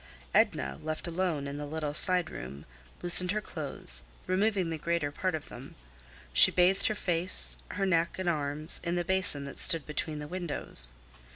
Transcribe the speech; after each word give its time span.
Edna, 0.33 0.79
left 0.81 1.07
alone 1.07 1.45
in 1.47 1.57
the 1.57 1.67
little 1.67 1.93
side 1.93 2.31
room, 2.31 2.65
loosened 3.03 3.29
her 3.33 3.39
clothes, 3.39 4.03
removing 4.25 4.71
the 4.71 4.79
greater 4.79 5.11
part 5.11 5.35
of 5.35 5.49
them. 5.49 5.75
She 6.33 6.49
bathed 6.49 6.87
her 6.87 6.95
face, 6.95 7.57
her 7.69 7.85
neck 7.85 8.17
and 8.17 8.27
arms 8.27 8.81
in 8.83 8.95
the 8.95 9.05
basin 9.05 9.45
that 9.45 9.59
stood 9.59 9.85
between 9.85 10.17
the 10.17 10.27
windows. 10.27 10.93